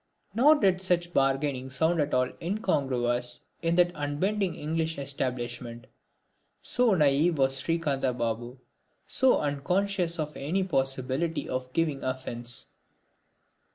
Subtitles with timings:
[0.33, 5.85] Nor did such bargaining sound at all incongruous in that unbending English establishment,
[6.59, 8.57] so naïve was Srikantha Babu,
[9.05, 12.71] so unconscious of any possibility of giving offence.